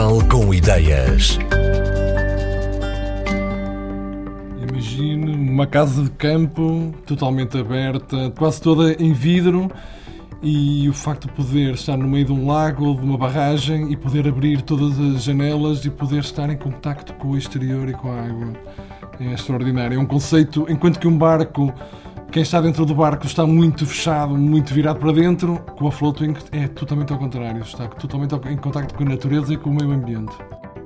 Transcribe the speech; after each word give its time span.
Casal 0.00 0.24
com 0.30 0.54
Ideias. 0.54 1.38
Imagine 4.66 5.34
uma 5.34 5.66
casa 5.66 6.04
de 6.04 6.10
campo 6.12 6.94
totalmente 7.04 7.58
aberta, 7.58 8.32
quase 8.34 8.62
toda 8.62 8.94
em 8.94 9.12
vidro, 9.12 9.70
e 10.42 10.88
o 10.88 10.94
facto 10.94 11.28
de 11.28 11.34
poder 11.34 11.74
estar 11.74 11.98
no 11.98 12.08
meio 12.08 12.24
de 12.24 12.32
um 12.32 12.46
lago 12.46 12.86
ou 12.86 12.94
de 12.94 13.02
uma 13.02 13.18
barragem 13.18 13.92
e 13.92 13.96
poder 13.96 14.26
abrir 14.26 14.62
todas 14.62 14.98
as 14.98 15.22
janelas 15.22 15.84
e 15.84 15.90
poder 15.90 16.20
estar 16.20 16.48
em 16.48 16.56
contacto 16.56 17.12
com 17.12 17.32
o 17.32 17.36
exterior 17.36 17.86
e 17.86 17.92
com 17.92 18.10
a 18.10 18.22
água. 18.22 18.54
É 19.20 19.34
extraordinário. 19.34 19.98
É 19.98 20.00
um 20.00 20.06
conceito, 20.06 20.64
enquanto 20.70 20.98
que 20.98 21.06
um 21.06 21.18
barco, 21.18 21.74
quem 22.30 22.42
está 22.42 22.60
dentro 22.60 22.86
do 22.86 22.94
barco 22.94 23.26
está 23.26 23.44
muito 23.44 23.84
fechado, 23.84 24.36
muito 24.36 24.72
virado 24.72 25.00
para 25.00 25.12
dentro, 25.12 25.58
com 25.76 25.88
a 25.88 25.92
floating 25.92 26.34
é 26.52 26.68
totalmente 26.68 27.12
ao 27.12 27.18
contrário. 27.18 27.62
Está 27.62 27.88
totalmente 27.88 28.34
em 28.48 28.56
contacto 28.56 28.94
com 28.94 29.02
a 29.02 29.08
natureza 29.08 29.52
e 29.52 29.56
com 29.56 29.70
o 29.70 29.74
meio 29.74 29.90
ambiente. 29.90 30.32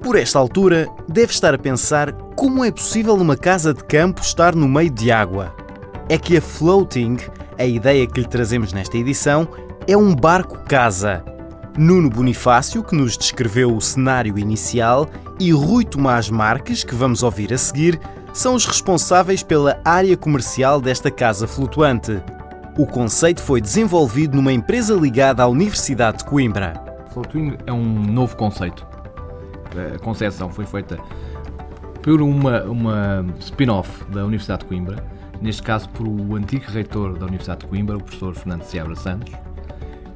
Por 0.03 0.17
esta 0.17 0.39
altura, 0.39 0.89
deve 1.07 1.33
estar 1.33 1.55
a 1.55 1.59
pensar 1.59 2.13
como 2.35 2.65
é 2.65 2.71
possível 2.71 3.17
numa 3.17 3.37
casa 3.37 3.75
de 3.75 3.85
campo 3.85 4.23
estar 4.23 4.55
no 4.55 4.67
meio 4.67 4.91
de 4.91 5.13
água. 5.13 5.55
É 6.09 6.17
que 6.17 6.37
a 6.37 6.41
floating, 6.41 7.19
a 7.59 7.65
ideia 7.65 8.07
que 8.07 8.21
lhe 8.21 8.27
trazemos 8.27 8.73
nesta 8.73 8.97
edição, 8.97 9.47
é 9.87 9.97
um 9.97 10.15
barco-casa. 10.15 11.23
Nuno 11.77 12.09
Bonifácio, 12.09 12.83
que 12.83 12.95
nos 12.95 13.19
descreveu 13.19 13.77
o 13.77 13.81
cenário 13.81 14.39
inicial, 14.39 15.09
e 15.39 15.53
Rui 15.53 15.85
Tomás 15.85 16.31
Marques, 16.31 16.85
que 16.85 16.95
vamos 16.95 17.23
ouvir 17.23 17.53
a 17.53 17.59
seguir, 17.59 18.01
são 18.35 18.57
os 18.57 18.67
responsáveis 18.67 19.45
pela 19.45 19.81
área 19.85 20.17
comercial 20.17 20.81
desta 20.81 21.09
casa 21.09 21.47
flutuante. 21.47 22.21
O 22.77 22.85
conceito 22.85 23.41
foi 23.41 23.61
desenvolvido 23.61 24.37
numa 24.37 24.53
empresa 24.53 24.93
ligada 24.93 25.45
à 25.45 25.47
Universidade 25.47 26.19
de 26.19 26.25
Coimbra. 26.25 26.75
Floating 27.13 27.57
é 27.65 27.73
um 27.73 27.85
novo 27.85 28.37
conceito. 28.37 28.85
A 29.95 29.99
concepção 30.01 30.51
foi 30.51 30.67
feita 30.67 30.99
por 32.03 32.21
uma, 32.21 32.65
uma 32.65 33.25
spin-off 33.39 34.05
da 34.11 34.25
Universidade 34.25 34.63
de 34.63 34.67
Coimbra, 34.67 35.05
neste 35.41 35.63
caso 35.63 35.89
por 35.91 36.07
o 36.07 36.35
antigo 36.35 36.65
reitor 36.67 37.17
da 37.17 37.27
Universidade 37.27 37.61
de 37.61 37.67
Coimbra, 37.69 37.97
o 37.97 38.03
professor 38.03 38.35
Fernando 38.35 38.63
Seabra 38.65 38.97
Santos, 38.97 39.33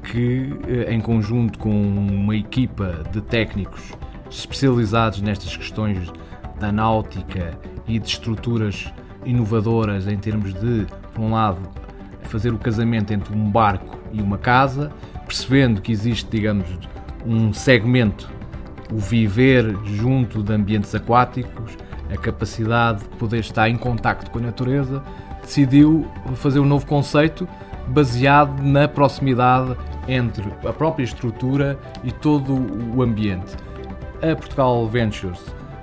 que, 0.03 0.53
eh, 0.67 0.93
em 0.93 0.99
conjunto 0.99 1.57
com 1.57 1.71
uma 1.71 2.35
equipa 2.35 3.01
de 3.13 3.21
técnicos 3.21 3.93
especializados 4.29 5.21
nestas 5.21 5.55
questões 5.55 6.11
da 6.59 6.71
náutica 6.71 7.57
e 7.87 7.97
de 7.97 8.07
estruturas 8.07 8.91
inovadoras 9.25 10.07
em 10.07 10.17
termos 10.17 10.53
de, 10.53 10.85
por 11.13 11.21
um 11.21 11.31
lado, 11.31 11.61
fazer 12.23 12.53
o 12.53 12.57
casamento 12.57 13.11
entre 13.11 13.35
um 13.35 13.49
barco 13.49 13.97
e 14.11 14.21
uma 14.21 14.37
casa, 14.37 14.91
percebendo 15.25 15.81
que 15.81 15.91
existe, 15.91 16.29
digamos, 16.29 16.67
um 17.25 17.51
segmento, 17.53 18.29
o 18.91 18.97
viver 18.97 19.75
junto 19.85 20.41
de 20.43 20.53
ambientes 20.53 20.93
aquáticos, 20.95 21.77
a 22.11 22.17
capacidade 22.17 23.03
de 23.03 23.09
poder 23.17 23.39
estar 23.39 23.69
em 23.69 23.77
contacto 23.77 24.31
com 24.31 24.39
a 24.39 24.41
natureza, 24.41 25.03
decidiu 25.41 26.07
fazer 26.35 26.59
um 26.59 26.65
novo 26.65 26.85
conceito 26.85 27.47
baseado 27.87 28.61
na 28.61 28.87
proximidade 28.87 29.75
entre 30.07 30.43
a 30.67 30.73
própria 30.73 31.03
estrutura 31.03 31.77
e 32.03 32.11
todo 32.11 32.53
o 32.95 33.01
ambiente. 33.01 33.55
A 34.17 34.35
Portugal 34.35 34.87
Ventures 34.87 35.39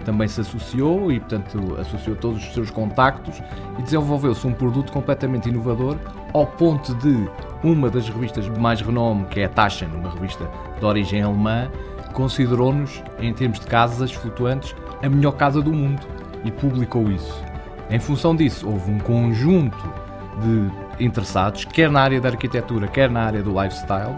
também 0.07 0.29
se 0.29 0.41
associou 0.41 1.11
e, 1.11 1.19
portanto, 1.19 1.77
associou 1.81 2.15
todos 2.15 2.39
os 2.39 2.55
seus 2.55 2.71
contactos 2.71 3.43
e 3.77 3.83
desenvolveu-se 3.83 4.47
um 4.47 4.53
produto 4.53 4.93
completamente 4.93 5.49
inovador 5.49 5.97
ao 6.33 6.47
ponto 6.47 6.95
de 6.95 7.29
uma 7.65 7.91
das 7.91 8.09
revistas 8.09 8.45
de 8.45 8.59
mais 8.59 8.81
renome, 8.81 9.25
que 9.25 9.41
é 9.41 9.47
a 9.47 9.49
Taschen, 9.49 9.89
uma 9.89 10.11
revista 10.11 10.49
de 10.79 10.85
origem 10.85 11.23
alemã, 11.23 11.69
considerou-nos, 12.13 13.03
em 13.19 13.35
termos 13.35 13.59
de 13.59 13.67
casas 13.67 14.13
flutuantes, 14.13 14.77
a 15.03 15.09
melhor 15.09 15.33
casa 15.33 15.61
do 15.61 15.73
mundo 15.73 16.07
e 16.45 16.53
publicou 16.53 17.11
isso. 17.11 17.43
Em 17.91 17.99
função 17.99 18.37
disso, 18.37 18.69
houve 18.69 18.89
um 18.89 18.99
conjunto 19.01 19.93
de 20.41 21.05
interessados, 21.05 21.65
quer 21.65 21.91
na 21.91 22.01
área 22.01 22.21
da 22.21 22.29
arquitetura, 22.29 22.87
quer 22.87 23.11
na 23.11 23.25
área 23.25 23.43
do 23.43 23.51
lifestyle, 23.61 24.17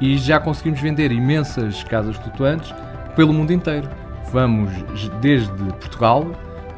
e 0.00 0.18
já 0.18 0.40
conseguimos 0.40 0.80
vender 0.80 1.12
imensas 1.12 1.84
casas 1.84 2.16
flutuantes 2.16 2.74
pelo 3.14 3.32
mundo 3.32 3.52
inteiro. 3.52 3.88
Vamos 4.32 4.70
desde 5.20 5.50
Portugal 5.50 6.26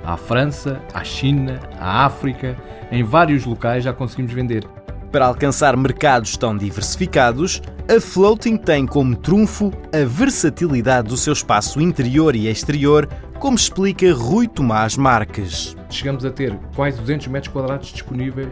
à 0.05 0.17
França, 0.17 0.81
à 0.93 1.05
China, 1.05 1.61
à 1.79 2.05
África, 2.05 2.57
em 2.91 3.03
vários 3.03 3.45
locais 3.45 3.85
já 3.85 3.93
conseguimos 3.93 4.33
vender. 4.33 4.67
Para 5.11 5.27
alcançar 5.27 5.77
mercados 5.77 6.37
tão 6.37 6.57
diversificados, 6.57 7.61
a 7.89 8.01
Floating 8.01 8.57
tem 8.57 8.87
como 8.87 9.15
trunfo 9.15 9.71
a 9.93 10.05
versatilidade 10.07 11.09
do 11.09 11.17
seu 11.17 11.35
espaço 11.35 11.81
interior 11.81 12.35
e 12.35 12.49
exterior, 12.49 13.07
como 13.39 13.57
explica 13.57 14.13
Rui 14.15 14.49
Tomás 14.49 14.97
Marques. 14.97 15.77
Chegamos 15.91 16.25
a 16.25 16.31
ter 16.31 16.59
quase 16.75 16.99
200 16.99 17.27
metros 17.27 17.53
quadrados 17.53 17.89
disponíveis 17.93 18.49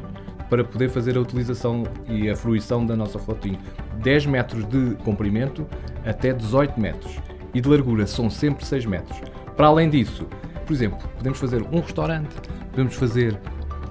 para 0.51 0.65
poder 0.65 0.91
fazer 0.91 1.17
a 1.17 1.21
utilização 1.21 1.85
e 2.07 2.29
a 2.29 2.37
fruição 2.37 2.85
da 2.85 2.95
nossa 2.95 3.19
Floating. 3.19 3.57
10 4.03 4.27
metros 4.27 4.65
de 4.67 4.97
comprimento 5.05 5.67
até 6.05 6.33
18 6.33 6.79
metros 6.79 7.30
e 7.55 7.61
de 7.61 7.69
largura 7.69 8.07
são 8.07 8.31
sempre 8.31 8.65
6 8.65 8.87
metros. 8.87 9.21
Para 9.57 9.67
além 9.67 9.91
disso, 9.91 10.27
por 10.67 10.73
exemplo, 10.73 10.99
podemos 11.17 11.39
fazer 11.39 11.63
um 11.73 11.81
restaurante, 11.81 12.35
podemos 12.71 12.95
fazer 12.95 13.39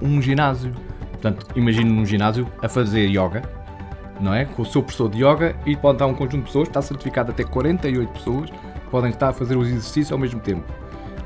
um 0.00 0.20
ginásio. 0.20 0.72
Portanto, 1.10 1.46
imagine 1.54 1.90
num 1.90 2.06
ginásio 2.06 2.46
a 2.62 2.68
fazer 2.68 3.06
yoga, 3.06 3.42
não 4.20 4.32
é? 4.32 4.46
Com 4.46 4.62
o 4.62 4.66
seu 4.66 4.82
professor 4.82 5.10
de 5.10 5.24
yoga 5.24 5.54
e 5.66 5.76
pode 5.76 5.96
estar 5.96 6.06
um 6.06 6.14
conjunto 6.14 6.38
de 6.38 6.44
pessoas, 6.44 6.68
está 6.68 6.80
certificado 6.80 7.30
até 7.30 7.44
48 7.44 8.12
pessoas, 8.12 8.50
podem 8.90 9.10
estar 9.10 9.28
a 9.28 9.32
fazer 9.32 9.56
os 9.56 9.68
exercícios 9.68 10.12
ao 10.12 10.18
mesmo 10.18 10.40
tempo. 10.40 10.64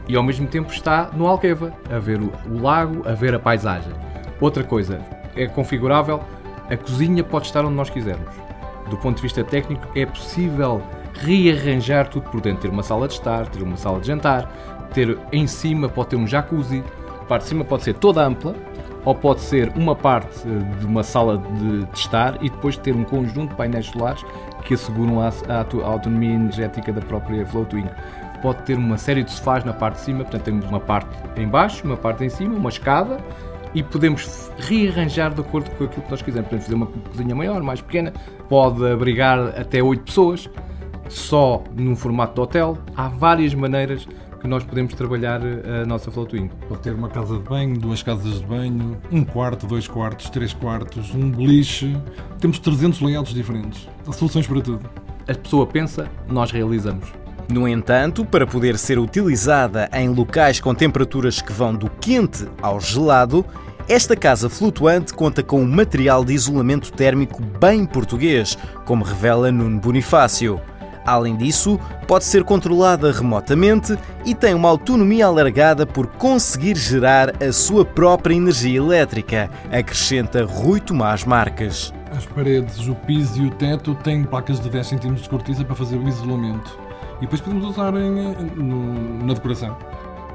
E 0.08 0.16
ao 0.16 0.22
mesmo 0.22 0.46
tempo 0.46 0.72
está 0.72 1.10
no 1.14 1.26
Alqueva, 1.26 1.72
a 1.90 1.98
ver 1.98 2.20
o, 2.20 2.32
o 2.50 2.60
lago, 2.60 3.08
a 3.08 3.12
ver 3.12 3.34
a 3.34 3.38
paisagem. 3.38 3.92
Outra 4.40 4.62
coisa, 4.62 5.00
é 5.36 5.46
configurável, 5.46 6.20
a 6.68 6.76
cozinha 6.76 7.22
pode 7.22 7.46
estar 7.46 7.64
onde 7.64 7.74
nós 7.74 7.90
quisermos. 7.90 8.34
Do 8.90 8.96
ponto 8.98 9.16
de 9.16 9.22
vista 9.22 9.42
técnico, 9.42 9.86
é 9.94 10.04
possível 10.04 10.82
rearranjar 11.14 12.08
tudo 12.08 12.28
por 12.30 12.40
dentro. 12.40 12.62
Ter 12.62 12.68
uma 12.68 12.82
sala 12.82 13.08
de 13.08 13.14
estar, 13.14 13.46
ter 13.48 13.62
uma 13.62 13.76
sala 13.76 14.00
de 14.00 14.06
jantar, 14.06 14.50
ter 14.92 15.18
em 15.32 15.46
cima 15.46 15.88
pode 15.88 16.10
ter 16.10 16.16
um 16.16 16.26
jacuzzi, 16.26 16.82
a 17.20 17.24
parte 17.24 17.42
de 17.42 17.48
cima 17.48 17.64
pode 17.64 17.82
ser 17.82 17.94
toda 17.94 18.24
ampla, 18.24 18.54
ou 19.04 19.14
pode 19.14 19.40
ser 19.40 19.70
uma 19.76 19.94
parte 19.94 20.40
eh, 20.46 20.78
de 20.78 20.86
uma 20.86 21.02
sala 21.02 21.38
de, 21.38 21.84
de 21.84 21.98
estar 21.98 22.42
e 22.42 22.48
depois 22.48 22.76
ter 22.76 22.94
um 22.94 23.04
conjunto 23.04 23.50
de 23.50 23.54
painéis 23.54 23.86
solares 23.86 24.24
que 24.64 24.74
asseguram 24.74 25.20
a, 25.20 25.28
a, 25.28 25.60
a 25.60 25.86
autonomia 25.86 26.32
energética 26.32 26.92
da 26.92 27.02
própria 27.02 27.44
Floatwing. 27.44 27.88
Pode 28.40 28.62
ter 28.62 28.76
uma 28.76 28.96
série 28.96 29.22
de 29.22 29.30
sofás 29.30 29.64
na 29.64 29.72
parte 29.72 29.96
de 29.96 30.00
cima, 30.02 30.24
portanto 30.24 30.42
temos 30.42 30.66
uma 30.66 30.80
parte 30.80 31.08
em 31.36 31.46
baixo, 31.46 31.84
uma 31.84 31.96
parte 31.96 32.24
em 32.24 32.30
cima, 32.30 32.54
uma 32.56 32.70
escada 32.70 33.18
e 33.74 33.82
podemos 33.82 34.50
rearranjar 34.58 35.34
de 35.34 35.40
acordo 35.40 35.70
com 35.72 35.84
aquilo 35.84 36.02
que 36.02 36.10
nós 36.10 36.22
quisermos. 36.22 36.48
Podemos 36.48 36.64
fazer 36.64 36.76
uma 36.76 36.86
cozinha 36.86 37.34
maior, 37.34 37.62
mais 37.62 37.80
pequena, 37.80 38.12
pode 38.48 38.86
abrigar 38.86 39.38
até 39.58 39.82
8 39.82 40.02
pessoas, 40.02 40.48
só 41.08 41.62
num 41.76 41.94
formato 41.96 42.34
de 42.34 42.40
hotel. 42.40 42.78
Há 42.96 43.08
várias 43.08 43.54
maneiras 43.54 44.06
que 44.40 44.48
nós 44.48 44.62
podemos 44.62 44.92
trabalhar 44.92 45.40
eh, 45.42 45.82
a 45.82 45.86
nossa 45.86 46.10
Floatwing. 46.10 46.50
Pode 46.68 46.82
ter 46.82 46.94
uma 46.94 47.08
casa 47.08 47.38
de 47.38 47.42
banho, 47.42 47.78
duas 47.78 48.02
casas 48.02 48.40
de 48.40 48.46
banho, 48.46 48.98
um 49.10 49.24
quarto, 49.24 49.66
dois 49.66 49.88
quartos, 49.88 50.28
três 50.28 50.52
quartos, 50.52 51.14
um 51.14 51.30
beliche. 51.30 51.96
Temos 52.40 52.58
300 52.58 53.00
layouts 53.00 53.32
diferentes. 53.32 53.88
Há 54.06 54.12
soluções 54.12 54.46
para 54.46 54.60
tudo. 54.60 54.90
A 55.26 55.34
pessoa 55.34 55.66
pensa, 55.66 56.10
nós 56.28 56.50
realizamos. 56.50 57.08
No 57.50 57.66
entanto, 57.66 58.24
para 58.24 58.46
poder 58.46 58.76
ser 58.76 58.98
utilizada 58.98 59.88
em 59.92 60.08
locais 60.08 60.60
com 60.60 60.74
temperaturas 60.74 61.40
que 61.40 61.52
vão 61.52 61.74
do 61.74 61.88
quente 61.88 62.46
ao 62.60 62.78
gelado, 62.78 63.44
esta 63.88 64.16
casa 64.16 64.48
flutuante 64.48 65.12
conta 65.12 65.42
com 65.42 65.60
um 65.60 65.66
material 65.66 66.24
de 66.24 66.32
isolamento 66.32 66.90
térmico 66.90 67.42
bem 67.42 67.84
português, 67.84 68.56
como 68.86 69.04
revela 69.04 69.52
Nuno 69.52 69.78
Bonifácio. 69.78 70.60
Além 71.06 71.36
disso, 71.36 71.78
pode 72.06 72.24
ser 72.24 72.44
controlada 72.44 73.12
remotamente 73.12 73.96
e 74.24 74.34
tem 74.34 74.54
uma 74.54 74.68
autonomia 74.68 75.26
alargada 75.26 75.86
por 75.86 76.06
conseguir 76.06 76.76
gerar 76.76 77.42
a 77.42 77.52
sua 77.52 77.84
própria 77.84 78.34
energia 78.34 78.78
elétrica, 78.78 79.50
acrescenta 79.70 80.44
Rui 80.44 80.80
Tomás 80.80 81.24
Marques. 81.24 81.92
As 82.10 82.24
paredes, 82.24 82.86
o 82.88 82.94
piso 82.94 83.42
e 83.42 83.46
o 83.48 83.50
teto 83.50 83.94
têm 83.96 84.24
placas 84.24 84.60
de 84.60 84.70
10 84.70 84.88
cm 84.88 85.14
de 85.14 85.28
cortiça 85.28 85.64
para 85.64 85.74
fazer 85.74 85.96
o 85.96 86.08
isolamento. 86.08 86.78
E 87.18 87.22
depois 87.22 87.40
podemos 87.40 87.66
usar 87.66 87.94
em, 87.94 88.34
no, 88.56 89.24
na 89.24 89.34
decoração. 89.34 89.76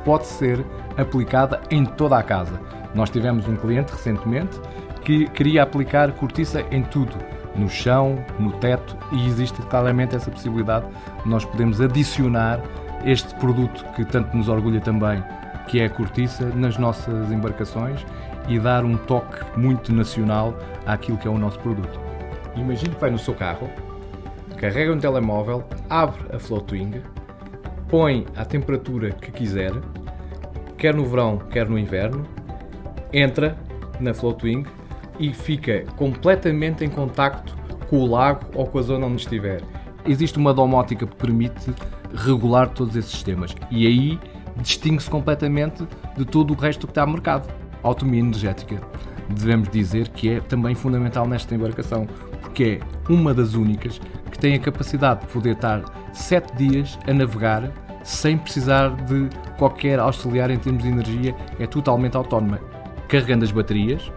Pode 0.06 0.27
ser 0.27 0.63
aplicada 0.98 1.62
em 1.72 1.86
toda 1.86 2.18
a 2.18 2.24
casa. 2.24 2.60
Nós 2.94 3.10
tivemos 3.10 3.48
um 3.48 3.56
cliente 3.56 3.92
recentemente 3.92 4.60
que 5.04 5.27
queria 5.30 5.63
aplicar 5.63 6.12
cortiça 6.12 6.63
em 6.72 6.83
tudo, 6.83 7.15
no 7.56 7.69
chão, 7.69 8.24
no 8.40 8.51
teto, 8.54 8.96
e 9.12 9.28
existe 9.28 9.62
claramente 9.63 10.16
essa 10.16 10.30
possibilidade. 10.30 10.86
Nós 11.25 11.46
podemos 11.46 11.81
adicionar 11.81 12.62
este 13.06 13.34
produto 13.36 13.84
que 13.96 14.06
tanto 14.06 14.36
nos 14.36 14.50
orgulha 14.50 14.80
também, 14.80 15.24
que 15.68 15.80
é 15.80 15.86
a 15.86 15.90
cortiça, 15.90 16.46
nas 16.56 16.78
nossas 16.78 17.31
embarcações 17.31 18.06
e 18.48 18.60
dar 18.60 18.84
um 18.84 18.98
toque 18.98 19.38
muito 19.57 19.94
nacional 19.94 20.57
àquilo 20.86 21.18
que 21.18 21.28
é 21.28 21.31
o 21.31 21.38
nosso 21.38 21.60
produto. 21.60 22.00
Imagine 22.56 22.96
que 22.96 23.01
vai 23.01 23.12
no 23.12 23.19
seu 23.19 23.34
carro, 23.34 23.69
carrega 24.57 24.92
um 24.92 24.98
telemóvel, 24.98 25.63
abre 25.90 26.36
a 26.36 26.40
Floatwing 26.40 27.01
põe 27.90 28.25
à 28.36 28.46
temperatura 28.46 29.10
que 29.10 29.31
quiser, 29.31 29.74
quer 30.78 30.94
no 30.94 31.06
verão, 31.06 31.40
quer 31.40 31.68
no 31.68 31.78
inverno, 31.78 32.25
entra 33.12 33.57
na 34.00 34.13
Floatwing 34.13 34.63
e 35.19 35.33
fica 35.33 35.83
completamente 35.95 36.83
em 36.83 36.89
contacto 36.89 37.56
com 37.89 37.98
o 37.98 38.06
lago 38.06 38.45
ou 38.54 38.66
com 38.66 38.80
a 38.80 38.81
zona 38.81 39.06
onde 39.06 39.21
estiver. 39.21 39.62
Existe 40.06 40.38
uma 40.38 40.54
domótica 40.54 41.06
que 41.06 41.16
permite 41.16 41.74
regular 42.13 42.69
todos 42.69 42.95
esses 42.95 43.12
sistemas 43.12 43.56
e 43.69 43.86
aí 43.86 44.19
distingue-se 44.57 45.10
completamente 45.10 45.88
de 46.18 46.25
todo 46.25 46.54
o 46.54 46.57
resto 46.57 46.88
que 46.88 46.92
está 46.92 47.06
no 47.06 47.13
mercado. 47.13 47.51
autonomia 47.83 48.19
energética, 48.19 48.81
devemos 49.30 49.69
dizer 49.69 50.10
que 50.10 50.30
é 50.30 50.39
também 50.39 50.75
fundamental 50.75 51.27
nesta 51.27 51.56
embarcação, 51.56 52.07
porque 52.42 52.80
é 52.81 53.12
uma 53.12 53.33
das 53.33 53.54
únicas 53.54 54.00
que 54.31 54.39
tem 54.39 54.56
a 54.56 54.60
capacidade 54.60 55.22
de 55.22 55.27
poder 55.27 55.54
estar 55.54 55.83
7 56.13 56.56
dias 56.56 56.98
a 57.07 57.13
navegar 57.13 57.72
sem 58.04 58.38
precisar 58.38 58.89
de 59.06 59.30
qualquer 59.57 60.00
auxiliar 60.00 60.50
em 60.50 60.57
termos 60.57 60.83
de 60.83 60.89
energia, 60.89 61.36
é 61.60 61.68
totalmente 61.68 62.18
autónoma, 62.18 62.60
carregando 63.07 63.45
as 63.45 63.51
baterias. 63.51 64.12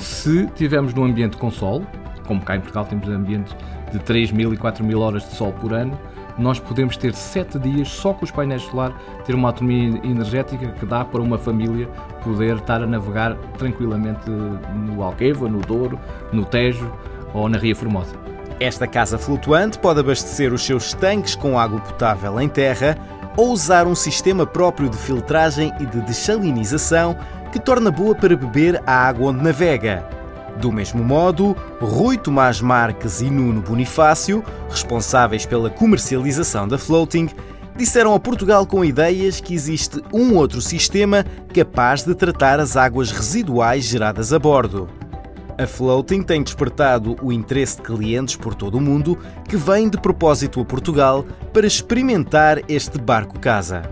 Se 0.00 0.46
tivermos 0.54 0.94
num 0.94 1.04
ambiente 1.04 1.36
com 1.36 1.50
sol, 1.50 1.84
como 2.26 2.40
cá 2.40 2.56
em 2.56 2.60
Portugal 2.60 2.84
temos 2.86 3.08
ambientes 3.08 3.54
de 3.92 3.98
3 3.98 4.32
mil 4.32 4.54
e 4.54 4.56
4 4.56 4.84
mil 4.84 5.00
horas 5.00 5.28
de 5.28 5.34
sol 5.34 5.52
por 5.52 5.74
ano, 5.74 5.98
nós 6.38 6.58
podemos 6.58 6.96
ter 6.96 7.12
7 7.14 7.58
dias 7.58 7.88
só 7.88 8.14
com 8.14 8.24
os 8.24 8.30
painéis 8.30 8.62
solares, 8.62 8.96
ter 9.26 9.34
uma 9.34 9.48
autonomia 9.48 10.00
energética 10.02 10.68
que 10.68 10.86
dá 10.86 11.04
para 11.04 11.20
uma 11.20 11.36
família 11.36 11.86
poder 12.24 12.56
estar 12.56 12.82
a 12.82 12.86
navegar 12.86 13.36
tranquilamente 13.58 14.30
no 14.30 15.02
Alqueva, 15.02 15.48
no 15.48 15.60
Douro, 15.60 15.98
no 16.32 16.44
Tejo 16.44 16.90
ou 17.34 17.48
na 17.48 17.58
Ria 17.58 17.76
Formosa. 17.76 18.14
Esta 18.58 18.86
casa 18.86 19.18
flutuante 19.18 19.78
pode 19.78 20.00
abastecer 20.00 20.52
os 20.52 20.64
seus 20.64 20.94
tanques 20.94 21.34
com 21.34 21.58
água 21.58 21.80
potável 21.80 22.40
em 22.40 22.48
terra 22.48 22.96
ou 23.36 23.50
usar 23.50 23.86
um 23.86 23.94
sistema 23.94 24.46
próprio 24.46 24.88
de 24.88 24.96
filtragem 24.96 25.72
e 25.80 25.86
de 25.86 26.00
desalinização 26.02 27.16
que 27.52 27.58
torna 27.58 27.90
boa 27.90 28.14
para 28.14 28.36
beber 28.36 28.82
a 28.86 28.92
água 28.92 29.30
onde 29.30 29.42
navega. 29.42 30.06
Do 30.60 30.70
mesmo 30.70 31.02
modo, 31.02 31.56
Rui 31.80 32.18
Tomás 32.18 32.60
Marques 32.60 33.20
e 33.20 33.30
Nuno 33.30 33.62
Bonifácio, 33.62 34.44
responsáveis 34.68 35.46
pela 35.46 35.70
comercialização 35.70 36.68
da 36.68 36.76
Floating, 36.76 37.28
disseram 37.76 38.14
a 38.14 38.20
Portugal 38.20 38.66
com 38.66 38.84
ideias 38.84 39.40
que 39.40 39.54
existe 39.54 40.02
um 40.12 40.36
outro 40.36 40.60
sistema 40.60 41.24
capaz 41.54 42.02
de 42.02 42.14
tratar 42.14 42.60
as 42.60 42.76
águas 42.76 43.10
residuais 43.10 43.84
geradas 43.84 44.32
a 44.32 44.38
bordo. 44.38 44.88
A 45.56 45.66
Floating 45.66 46.22
tem 46.22 46.42
despertado 46.42 47.16
o 47.22 47.32
interesse 47.32 47.76
de 47.76 47.82
clientes 47.82 48.36
por 48.36 48.54
todo 48.54 48.76
o 48.76 48.80
mundo 48.80 49.18
que 49.48 49.56
vêm 49.56 49.88
de 49.88 49.98
propósito 49.98 50.60
a 50.60 50.64
Portugal 50.64 51.24
para 51.52 51.66
experimentar 51.66 52.60
este 52.68 52.98
barco-casa. 52.98 53.82